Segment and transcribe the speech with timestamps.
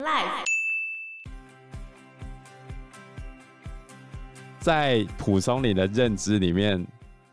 [0.00, 0.44] Life
[4.60, 6.86] 在蒲松龄的认知里面，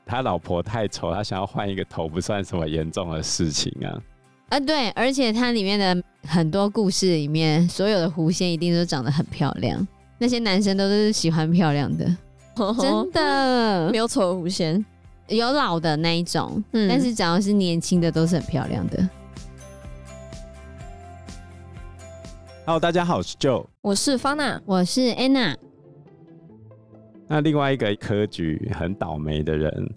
[0.04, 4.02] 他老婆太丑，他想要换一个头，不算什么严重的事情啊。
[4.50, 9.88] 啊，对，而且它里面的很多故事里面，所有的狐仙一定都长得很漂亮，
[10.18, 12.06] 那些男生都是喜欢漂亮的，
[12.82, 13.92] 真的。
[13.92, 14.84] 没有丑的狐仙，
[15.28, 19.08] 有老的那一种，嗯，但是只要是年轻的都是很漂亮的。
[22.68, 25.56] Hello，大家好，我是 Joe，我是方娜，我是 Anna。
[27.28, 29.88] 那另外一个科举很倒霉的人，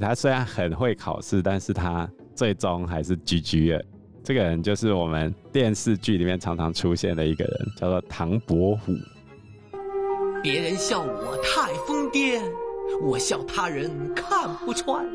[0.00, 3.84] 他虽然很会考试，但是他最终还是 GG 了。
[4.24, 8.92] 这个人就是我们电视剧里面常常出现的一个人，叫做唐伯虎。
[10.42, 12.42] 别人笑我太疯癫，
[13.04, 15.06] 我笑他人看不穿。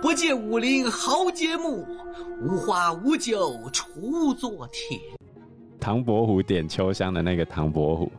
[0.00, 1.84] 不见武林豪杰墓，
[2.40, 5.00] 无花无酒锄作田。
[5.80, 8.12] 唐伯虎点秋香的那个唐伯虎，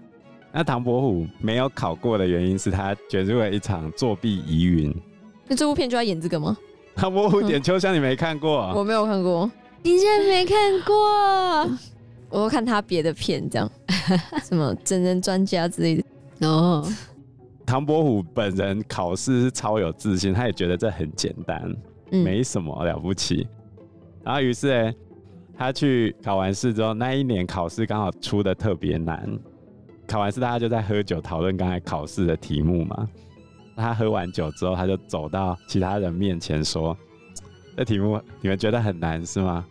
[0.52, 4.94] 那唐伯虎没有考过的原因是他卷入了一场作弊疑云。
[5.48, 6.58] 那这部片就要演这个吗？
[6.96, 8.60] 唐伯虎点秋香你没看过？
[8.60, 8.74] 啊？
[8.76, 9.50] 我没有看过。
[9.84, 11.78] 你竟然没看过？
[12.30, 13.70] 我都看他别的片，这样
[14.44, 16.48] 什么真人专家之类的。
[16.48, 16.86] 哦，
[17.66, 21.62] 唐伯虎本人考试是超有自信，他也觉得这很简单，
[22.12, 23.48] 嗯、没什么了不起。
[24.24, 24.94] 然后于是呢，
[25.62, 29.30] 他去考完试之后，那一年考试刚好出的特别难。
[30.08, 33.08] 考完试大家就在喝酒讨论刚才考试的题目嘛。
[33.76, 36.98] 他喝完酒之后，他就走到其他人面前说。
[37.78, 39.64] 这题目你们觉得很难是吗？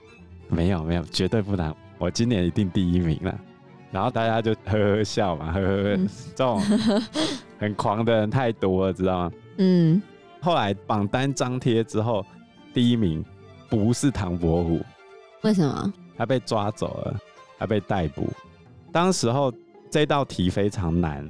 [0.48, 3.36] 没有没有，绝对不难，我今年一定第一名了。
[3.90, 6.60] 然后大家就呵呵笑嘛，呵呵呵，嗯、这种
[7.58, 9.32] 很狂的人太多了，知道吗？
[9.58, 10.00] 嗯。
[10.40, 12.24] 后来榜单张贴之后，
[12.72, 13.24] 第一名
[13.68, 14.80] 不是唐伯虎，
[15.42, 15.92] 为什么？
[16.16, 17.20] 他被抓走了，
[17.58, 18.28] 他被逮捕。
[18.92, 19.52] 当时候
[19.90, 21.28] 这道题非常难，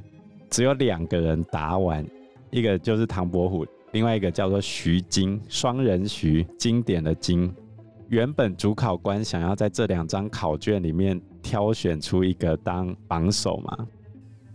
[0.50, 2.04] 只有两个人答完，
[2.50, 3.66] 一个就是唐伯虎。
[3.92, 7.52] 另外一个叫做徐经，双人徐，经典的经。
[8.08, 13.86] 原本主考官想要在这两张考卷里面挑选出一个当榜首嘛，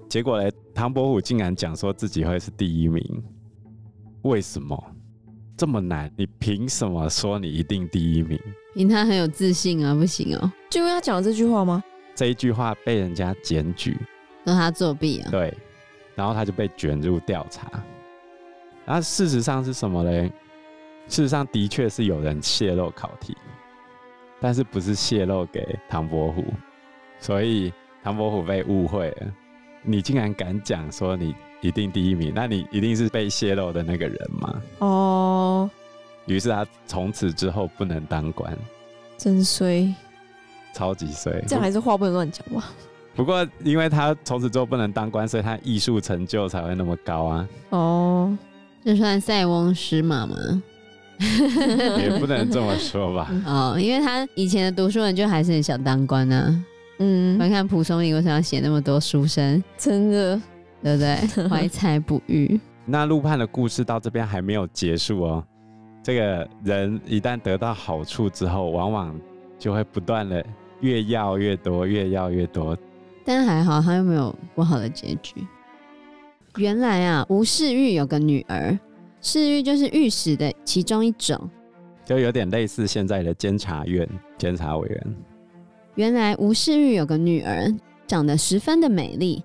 [0.10, 3.24] 结果呢，唐伯虎竟然讲说自己会是第一名。
[4.24, 4.82] 为什么
[5.58, 6.12] 这么难？
[6.18, 8.40] 你凭什么说你一定第一名？
[8.74, 10.52] 凭他很有自信啊，不行哦。
[10.70, 11.84] 就因为他讲了这句话吗？
[12.14, 13.98] 这一句话被人家检举，
[14.44, 15.30] 说他作弊啊。
[15.32, 15.54] 对，
[16.16, 17.70] 然后他就被卷入调查。
[18.86, 20.32] 然后事实上是什么嘞？
[21.08, 23.36] 事实上的确是有人泄露考题，
[24.42, 26.44] 但是不是泄露给唐伯虎，
[27.20, 27.72] 所以
[28.04, 29.34] 唐伯虎被误会了。
[29.84, 31.36] 你竟然敢讲说你
[31.68, 34.62] 一定第一名，那你一定是被泄露的那个人嘛？
[34.80, 35.70] 哦。
[36.26, 38.58] 于是他从此之后不能当官，
[39.18, 39.94] 真衰，
[40.74, 41.42] 超级衰。
[41.48, 42.72] 这样还是话不能乱讲吧？
[43.16, 47.48] 不过因为他从此之后不能当官，所以他艺术成就才会那么高啊。
[47.70, 48.38] 哦。
[48.84, 50.36] 这算塞翁失马吗？
[51.18, 53.32] 也不能这么说吧。
[53.46, 56.64] 哦，因为他以前的读书人就还是很想当官啊。
[57.00, 59.64] 嗯，观看蒲松龄为什么要写那么多书生？
[59.76, 60.40] 真的，
[60.86, 61.16] 对不对？
[61.50, 62.60] 怀才不遇。
[62.86, 65.44] 那陆判的故事到这边还没有结束哦。
[66.04, 69.20] 这个人一旦得到好处之后，往往
[69.58, 70.46] 就会不断的
[70.82, 72.78] 越要越多，越要越多。
[73.26, 75.44] 但还好，他又没有不好的结局。
[76.58, 78.78] 原来啊，吴世玉有个女儿，
[79.22, 81.50] 世玉就是御史的其中一种，
[82.06, 84.08] 就有点类似现在的监察院
[84.38, 85.16] 监察委员。
[85.96, 87.74] 原来吴世玉有个女儿，
[88.06, 89.44] 长得十分的美丽，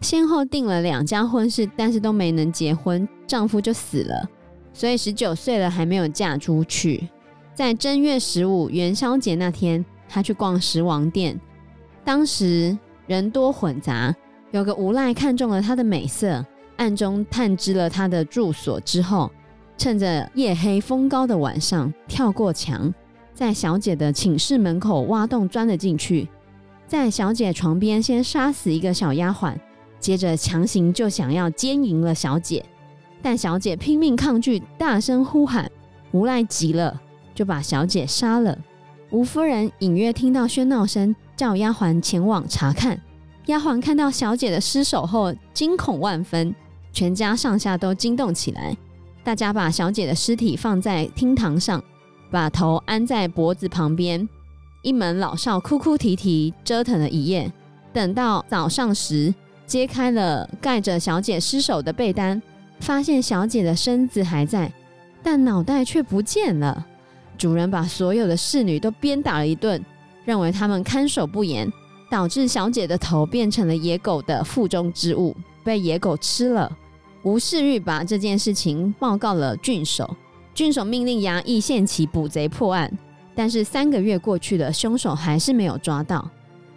[0.00, 4.28] 先后订了两家婚事，但是都没能结婚，丈夫就死了，
[4.72, 7.08] 所以十九岁了还没有嫁出去。
[7.54, 11.40] 在正月十五元宵节那天，她去逛十王殿，
[12.04, 14.14] 当时人多混杂。
[14.52, 16.44] 有个无赖看中了她的美色，
[16.76, 19.30] 暗中探知了她的住所之后，
[19.76, 22.94] 趁着夜黑风高的晚上，跳过墙，
[23.34, 26.28] 在小姐的寝室门口挖洞钻了进去，
[26.86, 29.54] 在小姐床边先杀死一个小丫鬟，
[29.98, 32.64] 接着强行就想要奸淫了小姐，
[33.22, 35.70] 但小姐拼命抗拒，大声呼喊，
[36.12, 37.00] 无赖急了，
[37.34, 38.56] 就把小姐杀了。
[39.10, 43.00] 吴夫人隐约听到喧闹声，叫丫鬟前往查看。
[43.46, 46.54] 丫鬟看到小姐的尸首后，惊恐万分，
[46.92, 48.76] 全家上下都惊动起来。
[49.22, 51.82] 大家把小姐的尸体放在厅堂上，
[52.30, 54.28] 把头安在脖子旁边。
[54.82, 57.52] 一门老少哭哭啼啼，折腾了一夜。
[57.92, 59.34] 等到早上时，
[59.66, 62.40] 揭开了盖着小姐尸首的被单，
[62.80, 64.72] 发现小姐的身子还在，
[65.22, 66.86] 但脑袋却不见了。
[67.36, 69.84] 主人把所有的侍女都鞭打了一顿，
[70.24, 71.70] 认为他们看守不严。
[72.08, 75.34] 导致小姐的头变成了野狗的腹中之物，
[75.64, 76.70] 被野狗吃了。
[77.24, 80.16] 吴世玉把这件事情报告了郡守，
[80.54, 82.88] 郡守命令衙役限期捕贼破案。
[83.34, 86.30] 但是三个月过去了，凶手还是没有抓到。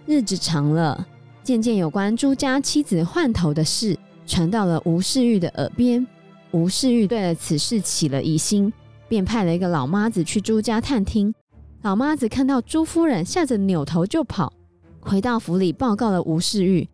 [0.08, 1.08] 日子长了，
[1.44, 6.06] 渐渐有关朱家妻子换头的事传到了吴世玉的耳边。
[6.52, 8.72] 吴世玉对了此事起了疑心，
[9.08, 11.34] 便派了一个老妈子去朱家探听。
[11.82, 14.52] 老妈子看到朱夫人，吓得扭头就跑，
[15.00, 16.88] 回到府里报告了吴世玉。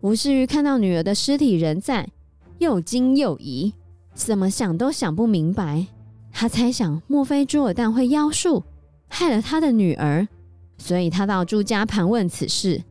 [0.00, 2.08] 吴世玉看到女儿的尸体仍在，
[2.58, 3.72] 又惊又疑，
[4.14, 5.86] 怎么想都想不明白。
[6.32, 8.64] 他猜想，莫非朱尔旦会妖术？
[9.08, 10.26] 害了他的女儿，
[10.78, 12.82] 所以他到朱家盘问此事。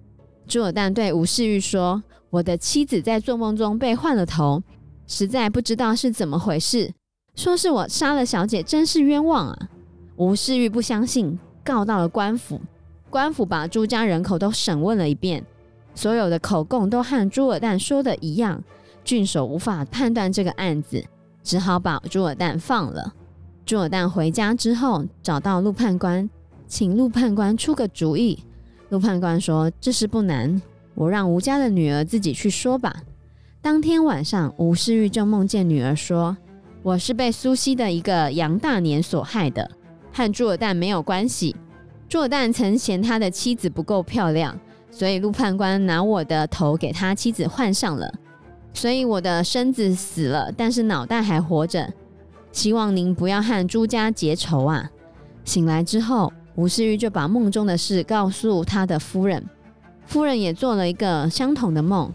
[0.52, 4.62] 朱尔旦对吴世玉说：“我的妻子在做梦中被换了头，
[5.08, 6.94] 实在不知道是怎么回事。
[7.36, 9.70] 说是我杀了小姐，真是冤枉啊！”
[10.18, 12.60] 吴世玉不相信，告到了官府。
[13.10, 15.42] 官府把朱家人口都审问了一遍，
[15.96, 18.62] 所有的口供都和朱尔旦说的一样。
[19.06, 21.02] 郡守无法判断这个案子，
[21.42, 23.14] 只好把朱尔旦放了。
[23.66, 26.30] 朱尔旦回家之后，找到陆判官，
[26.68, 28.44] 请陆判官出个主意。
[28.92, 30.62] 陆判官说：“这事不难，
[30.96, 32.94] 我让吴家的女儿自己去说吧。”
[33.62, 36.36] 当天晚上，吴世玉就梦见女儿说
[36.84, 39.72] ：“我是被苏溪的一个杨大年所害的，
[40.12, 41.56] 和朱尔旦没有关系。
[42.10, 44.60] 朱尔旦曾嫌他的妻子不够漂亮，
[44.90, 48.14] 所以陆判官拿我的头给他妻子换上了，
[48.74, 51.94] 所以我的身子死了，但是脑袋还活着。”
[52.52, 54.92] 希望您不要和朱家结仇啊！
[55.46, 59.44] 醒来之后，吴世玉就把梦中的事告诉他的夫人，
[60.06, 62.12] 夫人也做了一个相同的梦，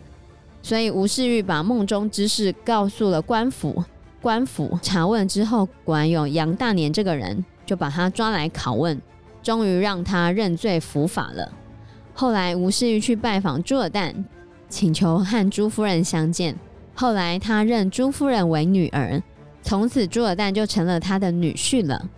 [0.63, 3.83] 所以吴世玉把梦中之事告诉了官府。
[4.21, 9.01] 官府查问之后，果然有杨大年这个人，就把他抓来拷问，
[9.43, 11.53] 终于让他认罪伏法了。
[12.13, 14.13] 后来吴世玉去拜访朱尔旦，
[14.69, 16.59] 请求和朱夫人相见。
[16.95, 19.23] 后来他认朱夫人为女儿。
[19.63, 22.09] 从此，朱尔旦就成了他的女婿了。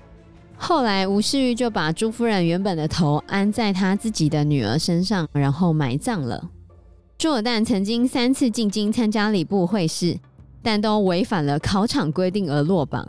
[0.60, 6.50] 后来，吴世玉就把朱夫人原本的头安在他自己的女儿身上，然后埋葬了。
[7.16, 10.18] 朱尔旦曾经三次进京参加礼部会试，
[10.62, 13.08] 但都违反了考场规定而落榜，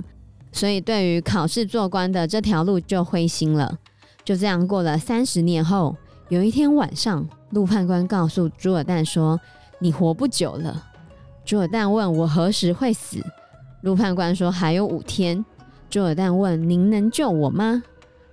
[0.51, 3.78] 所以对于考试做官的这条路就灰心了。
[4.24, 5.96] 就这样过了三十年后，
[6.30, 9.40] 有一天晚上，陆判官告诉朱尔旦说
[9.80, 10.86] ：“你活不久了。”
[11.44, 13.18] 朱尔旦问我何时会死？
[13.81, 15.44] 陆判官说：“还有五天。”
[15.89, 17.81] 朱尔旦问：“您能救我吗？”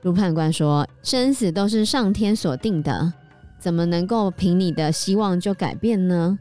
[0.02, 3.12] 陆判官说：“生死都是上天所定的，
[3.58, 6.38] 怎么能够凭你的希望就改变呢？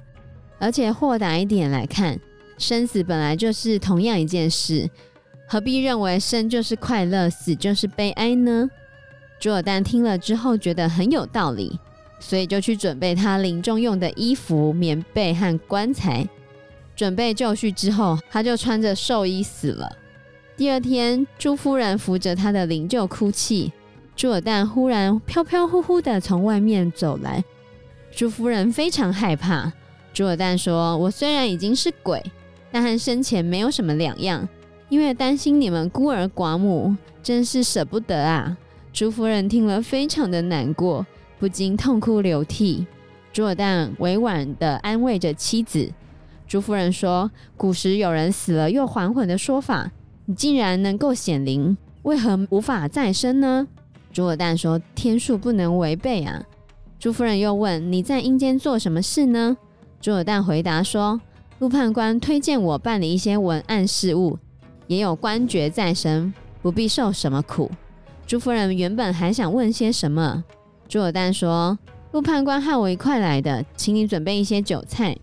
[0.59, 2.19] 而且豁达一点来看，
[2.57, 4.89] 生死本来就是同样一件事，
[5.47, 8.69] 何必认为生就是快乐，死就是悲哀呢？”
[9.39, 11.79] 朱尔旦听了之后觉得很有道理，
[12.19, 16.27] 所以就去准备他临终用的衣服、棉被和棺材。
[16.95, 19.89] 准备就绪之后，他就穿着寿衣死了。
[20.57, 23.73] 第二天，朱夫人扶着他的灵柩哭泣。
[24.15, 27.43] 朱尔旦忽然飘飘忽忽的从外面走来，
[28.09, 29.73] 朱夫人非常害怕。
[30.13, 32.23] 朱尔旦说：“我虽然已经是鬼，
[32.71, 34.47] 但和生前没有什么两样，
[34.87, 38.57] 因为担心你们孤儿寡母，真是舍不得啊。”
[38.93, 41.05] 朱夫人听了非常的难过，
[41.37, 42.87] 不禁痛哭流涕。
[43.33, 45.91] 朱尔旦委婉的安慰着妻子。
[46.47, 49.91] 朱夫人说：“古时有人死了又还魂的说法，
[50.25, 53.67] 你竟然能够显灵，为何无法再生呢？”
[54.11, 56.43] 朱尔旦说：“天数不能违背啊。”
[56.99, 59.57] 朱夫人又问：“你在阴间做什么事呢？”
[60.01, 61.19] 朱尔旦回答说
[61.59, 64.37] ：“陆判官推荐我办理一些文案事务，
[64.87, 67.69] 也有官爵在身，不必受什么苦。”
[68.25, 70.43] 朱夫人原本还想问些什么，
[70.87, 71.77] 朱尔旦说
[72.13, 75.15] ：“陆判官和我一块来的，请你准备一些酒菜。”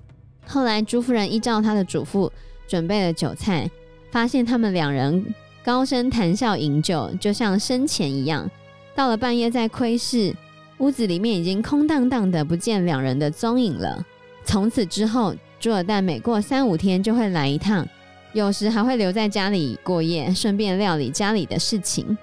[0.47, 2.31] 后来，朱夫人依照他的嘱咐
[2.69, 3.71] 准备了酒菜，
[4.13, 8.49] 发现他们两人高声谈笑饮酒，就像生前一样。
[8.95, 10.37] 到了半夜再窥视，
[10.79, 14.05] 屋子里面已经空荡荡的，不见两人的踪影了。
[14.45, 17.89] 从此之后，朱尔旦每过三五天就会来一趟，
[18.35, 22.19] 有时还会留在家里过夜，顺便料理家里的事情。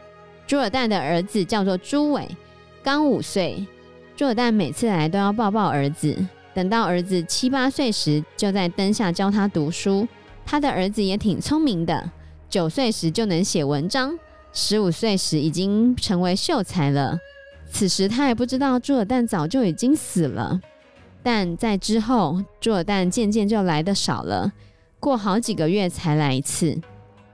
[0.46, 2.27] 朱尔旦的儿子叫做朱伟，
[2.84, 3.65] 刚五岁。
[4.15, 6.15] 朱尔旦每次来都要抱抱儿子。
[6.53, 10.08] 等到儿子七八岁时，就在灯下教他读书。
[10.51, 12.10] 他的儿子也挺聪明的，
[12.50, 14.18] 九岁时就能写文章，
[14.51, 17.20] 十五岁时已经成为秀才了。
[17.70, 20.60] 此时他也不知道朱尔旦早就已经死了。
[21.22, 24.51] 但在之后，朱尔旦渐渐就来的少了，
[25.00, 26.82] 过好几个月才来一次。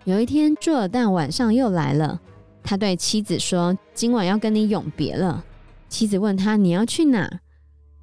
[0.04, 2.20] 有一天，朱尔旦晚上又来了，
[2.64, 5.46] 他对妻子说：“今晚要跟你永别了。”
[5.88, 7.40] 妻子问他：“你要去哪？”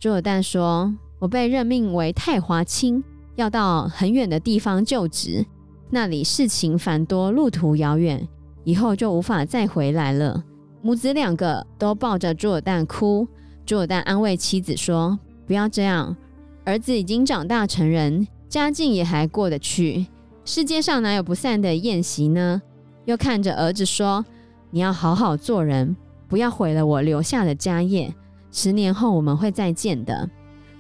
[0.01, 5.45] 朱尔旦说：“我被任命为太华卿，要到很远的地方就职，
[5.91, 8.29] 那里事情繁多，路途遥远，
[8.65, 10.45] 以后就无法再回来了。”
[10.83, 13.27] 母子两个都抱着朱尔旦哭。
[13.65, 16.17] 朱尔旦安慰妻子说：“不要这样，
[16.65, 20.07] 儿子已经长大成人，家境也还过得去。
[20.45, 22.61] 世界上哪有不散的宴席呢？”
[23.07, 24.25] 又看着儿子说
[24.71, 25.97] ：“你要好好做人，
[26.29, 28.13] 不要毁了我留下的家业。
[28.51, 30.29] 十年后我们会再见的。”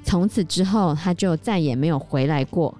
[0.02, 2.74] 从此之后，他就再也没有回来过。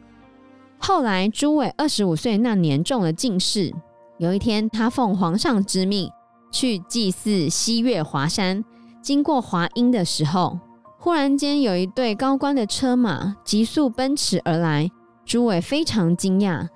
[0.79, 3.73] 后来，朱伟二十五岁那年中了进士。
[4.19, 6.11] 有一天，他奉皇上之命
[6.51, 8.65] 去祭祀西岳华山。
[9.01, 10.59] 经过华阴的时候，
[10.99, 14.91] 忽然间有一队高官的车马急速奔驰而来。
[15.25, 16.67] 朱伟非常惊讶，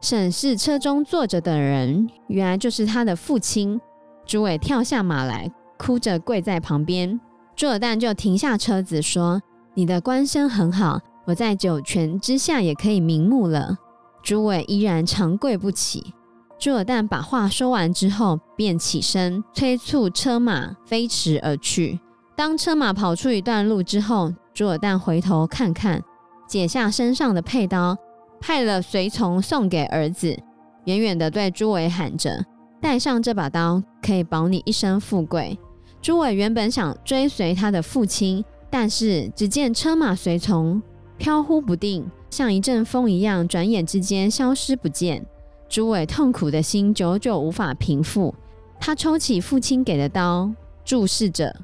[0.00, 3.80] 审视车中坐着的人，原来就是他的父亲。
[4.26, 7.20] 朱伟跳下马来，哭着跪在旁边。
[7.56, 9.42] 朱尔旦就停下车子说
[9.80, 13.78] ：“你的官声很好，我在九泉之下也可以瞑目了。”
[14.22, 16.12] 朱伟依然长跪不起。
[16.58, 21.98] 朱尔旦把话说完之后，便起身催促车马飞驰而去。
[22.36, 26.04] 当车马跑出一段路之后，朱尔旦回头看看，
[26.46, 27.96] 解下身上的佩刀，
[28.38, 30.38] 派了随从送给儿子，
[30.84, 32.44] 远远地对朱伟喊着
[32.82, 35.58] ：“带上这把刀，可以保你一生富贵。”
[36.02, 40.80] 朱伟原本想追随他的父亲，但是只见车马随从
[41.18, 45.26] 飘忽不定，像一阵风一样，转眼之间消失不见。
[45.68, 48.34] 朱伟痛苦的心久久无法平复，
[48.80, 50.50] 他抽起父亲给的刀，
[50.84, 51.54] 注视着，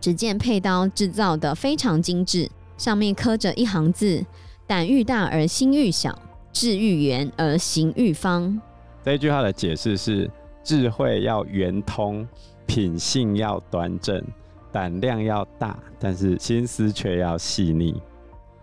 [0.00, 4.24] 只见佩刀制造的非常精致，上面刻着一行字
[4.66, 6.18] ：“胆愈大而心愈小，
[6.52, 8.60] 志愈圆而行愈方。”
[9.04, 10.30] 这句话的解释是：
[10.62, 12.26] 智慧要圆通，
[12.66, 14.24] 品性要端正，
[14.72, 18.00] 胆量要大，但是心思却要细腻。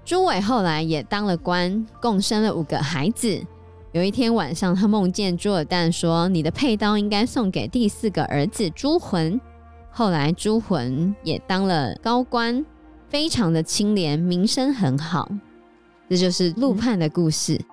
[0.03, 3.39] 朱伟后来也当了官，共生了五个孩子。
[3.91, 9.39] 有一天晚上，他梦见朱尔旦说：“你的佩刀应该送给第四个儿子朱浑。”
[9.91, 12.63] 后来朱浑也当了高官，
[13.07, 15.27] 非常的清廉，名声很好。
[16.07, 17.55] 这就是陆判的故事。
[17.55, 17.65] 嗯、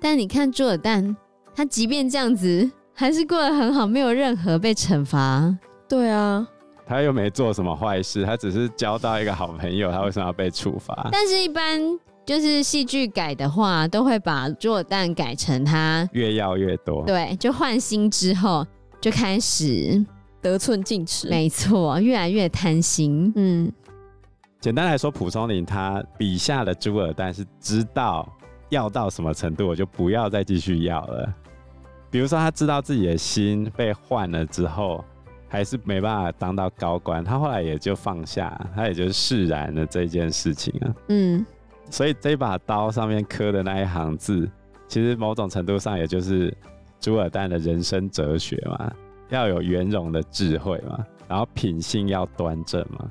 [0.00, 1.14] 但你看朱尔旦，
[1.54, 5.56] 他即便这样子，还是过得很好，没有任何被惩罚。
[5.88, 6.46] 对啊，
[6.88, 11.08] 他又没做什么坏事，他只是交到一个好朋友，他为什么要被处罚？
[11.12, 11.80] 但是，一般。
[12.26, 17.02] 就是戏剧改的话，都会把朱尔旦改成他越要越多。
[17.06, 18.66] 对，就换心之后
[19.00, 20.04] 就开始
[20.42, 21.26] 得寸进尺。
[21.30, 23.32] 没错，越来越贪心。
[23.34, 23.72] 嗯，
[24.60, 28.30] 简单来说，蒲松龄他笔下的朱尔旦是知道
[28.68, 31.34] 要到什么程度，我就不要再继续要了。
[32.10, 35.02] 比如说，他知道自己的心被换了之后，
[35.48, 40.94] 还是没办法当到高官，他后来也就放下，他也就释然了这件事情啊。
[41.08, 41.44] 嗯。
[41.90, 44.46] 所以这把刀上面刻的那一行字，
[44.86, 46.54] 其实某种程度上也就是
[47.00, 48.92] 朱尔旦的人生哲学嘛，
[49.30, 53.10] 要有圆融的智慧嘛，然后品性要端正嘛。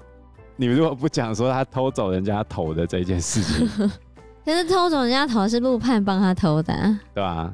[0.56, 3.68] 你如果不讲说他偷走人家头的这件事情，
[4.46, 6.74] 可是偷走人家头是陆判帮他偷的，
[7.16, 7.52] 对吧？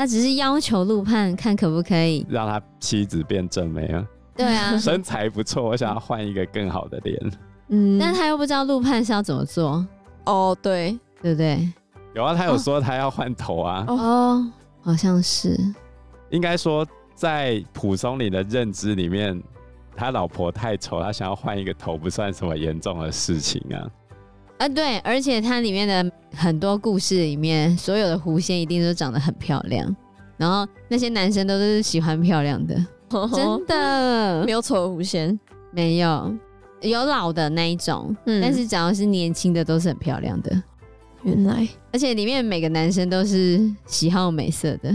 [0.00, 4.02] 他只是要求陆判看可不可以让他妻子变正美啊？
[4.34, 7.32] 对啊， 身材不错，我想要换一个更好的脸。
[7.68, 9.86] 嗯，但他又不知道陆判是要怎么做。
[10.24, 11.70] 哦，对，对不对？
[12.14, 13.84] 有啊，他有说他要换头啊。
[13.88, 15.54] 哦，好像是。
[16.30, 19.38] 应该说，在蒲松龄的认知里面，
[19.94, 23.84] 他老婆太丑，他想要换一个头，不算什么严重的事情啊。
[24.60, 29.96] 啊，对，而且它里面的很多故事里面，所有的狐仙一定都长得很漂亮，
[30.36, 32.74] 然后那些男生都是喜欢漂亮的，
[33.32, 35.40] 真的没有丑的狐仙，
[35.72, 36.30] 没有。
[36.82, 40.62] 有老的那一种，嗯，但是只要是年轻的都是很漂亮的。
[41.22, 44.90] 原来，而且里面每个男生都是喜好美色的。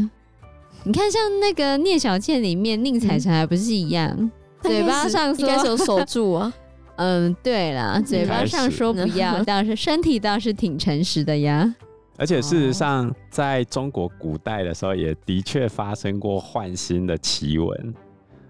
[0.83, 4.11] 你看，像那个聂小倩里面，宁采臣还不是一样？
[4.17, 4.31] 嗯、
[4.61, 6.53] 嘴巴上说应该是有守住啊。
[6.97, 11.75] 嗯，对啦，嘴巴上说不要，但是身体倒是挺诚实的呀。
[12.17, 17.93] 而且事实上，在中国古代的时候，也的确发生过换心的奇闻。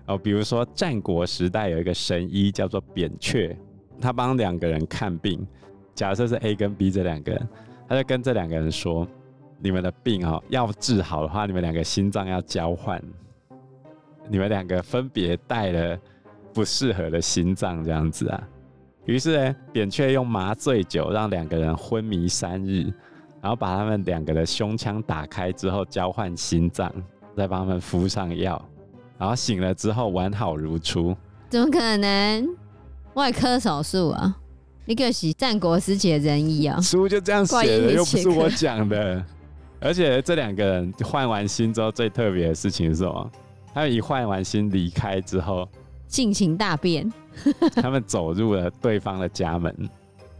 [0.06, 3.58] 哦，比如说战国时代有一个神医叫做扁鹊，
[4.00, 5.44] 他帮两个人看病，
[5.96, 7.50] 假设是 A 跟 B 这两个人，
[7.90, 9.08] 他就跟这两个人说
[9.58, 13.02] ：“你们的病哦，要治好的话，你们两个心脏要交换，
[14.30, 15.98] 你们两个分别带了
[16.56, 18.44] 不适合的心脏，这样子啊。”
[19.06, 22.92] 于是呢，扁鹊用麻醉酒让两个人昏迷三日，
[23.40, 26.92] 然后把他们两个的胸腔打开之后交换心脏，
[27.38, 28.60] 再帮他们敷上药。
[29.18, 31.16] 然后醒了之后完好如初，
[31.50, 32.50] 怎么可能？
[33.14, 34.36] 外科手术啊？
[34.88, 39.24] 一个是战国时期的仁义啊，书就这样写的，又不是我讲的。
[39.80, 43.32] 而且这两个人换完心之后，最特别的事情是什么？
[43.74, 45.70] 他们一换完心离开之后，
[46.08, 47.12] 性情大变，
[47.76, 49.74] 他们走入了对方的家门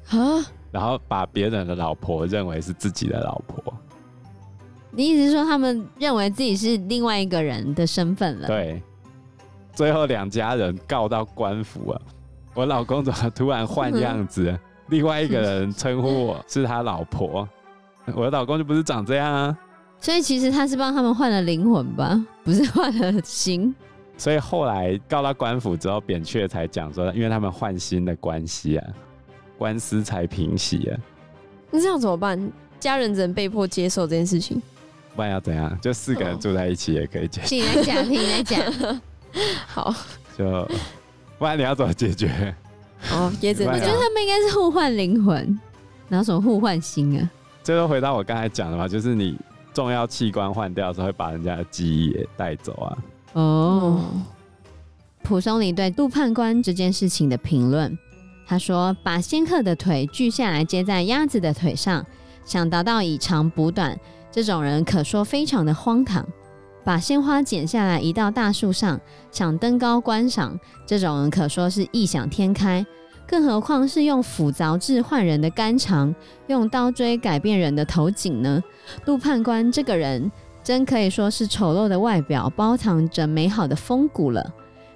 [0.10, 0.18] 啊，
[0.72, 3.74] 然后把别人的老婆认为是自己的老婆。
[4.92, 8.48] 你意思是说他们认为自己是另外一个人的身份了？
[8.48, 8.82] 对。
[9.74, 12.02] 最后两家人告到官府啊！
[12.54, 14.50] 我老公怎么突然换样子？
[14.50, 17.46] 嗯、另外一个人称呼我是他老婆，
[18.16, 19.58] 我的老公就不是长这样啊！
[20.00, 23.76] 所以其实他是帮他们换了灵魂吧，不是换了心。
[24.18, 28.88] 所以后来告到官府之后，扁鹊才讲说，因为他们换新的关系啊，
[29.58, 30.98] 官司才平息啊。
[31.72, 32.52] 那这样怎么办？
[32.80, 34.62] 家人只能被迫接受这件事情，
[35.16, 35.78] 不然要怎样？
[35.82, 37.48] 就四个人住在一起也可以解决。
[37.48, 39.02] 听来讲，你来讲。
[39.68, 39.94] 好，
[40.38, 40.70] 就
[41.38, 42.56] 不然你要怎么解决？
[43.12, 45.60] 哦，也只能我觉得他们应该是互换灵魂，
[46.08, 47.30] 然后什么互换心啊？
[47.64, 49.38] 最后回到我刚才讲的嘛，就是你
[49.74, 52.98] 重要器官换掉的时候，会把人家的记忆也带走啊。
[53.36, 54.02] 哦，
[55.22, 57.98] 蒲松龄对杜判官这件事情的评论，
[58.48, 62.06] 他说：“把仙鹤的腿锯下来接在鸭子的腿上，
[62.46, 64.00] 想达到以长补短，
[64.32, 66.26] 这种人可说非常的荒唐。”
[66.86, 69.02] 把鲜花剪下来移到大树上，
[69.32, 72.86] 想登高观赏，这种人可说是异想天开。
[73.28, 76.14] 更何况是用斧凿制换人的肝肠，
[76.46, 78.64] 用刀锥改变人的头颈呢？
[79.06, 80.32] 陆判官这个人，
[80.66, 84.44] 真可以说是丑陋的外表包藏着美好的风骨了。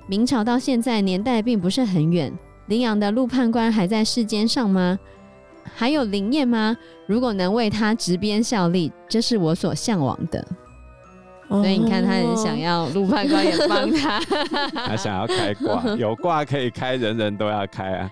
[0.08, 2.34] 明朝到现在年代并不是很远，
[2.66, 4.98] 临阳的陆判官还在世间上吗？
[5.76, 6.76] 还有灵验吗？
[7.06, 10.44] 如果能为他执鞭效力，这是我所向往的。
[11.50, 14.20] 所以你看，他很想要陆判官也帮他，
[14.74, 18.10] 他想要开挂，有挂可以开，人人都要开啊！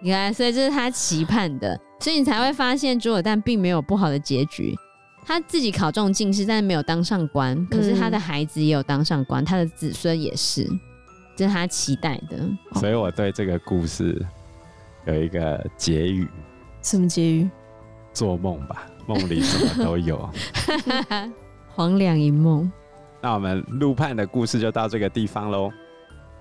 [0.00, 4.76] 你看，所以这是他期盼的，所以你才会发现朱尔旦并没有不好的结局。
[5.28, 10.66] 他自己考中进士，但是没有当上官，可是他的孩子也有当上官，他的子孙也是，
[11.36, 12.38] 这是他期待的。
[12.76, 14.24] 所以我对这个故事
[15.04, 16.26] 有一个结语：
[16.80, 17.50] 什么结语？
[18.14, 20.30] 做梦吧，梦里什么都有。
[21.76, 22.72] 黄粱一梦，
[23.20, 25.70] 那我们陆判的故事就到这个地方喽。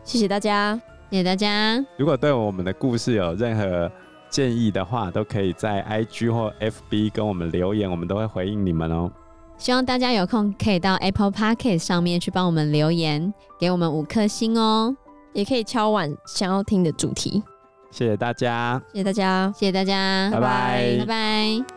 [0.05, 0.79] 谢谢大家，
[1.11, 1.85] 谢谢大家。
[1.97, 3.91] 如果对我们的故事有任何
[4.29, 9.11] 建议的话，都可以在 IG 或 FB 跟我们留言，我们都会回应你们哦。
[9.57, 14.95] 希望大家有空可以到 Apple Podcast 上面去帮我们留言，给我们五颗星哦。
[15.33, 17.43] 也可以敲碗想要听的主题。
[17.91, 21.76] 谢谢大家，谢谢大家，谢谢大家，拜拜，拜拜。